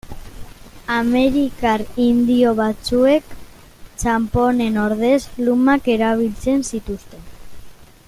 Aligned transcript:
Amerikar 0.93 1.83
indio 2.05 2.55
batzuek 2.61 3.37
txanponen 4.03 4.83
ordez 4.87 5.21
lumak 5.47 5.95
erabiltzen 5.99 6.69
zituzten. 6.73 7.29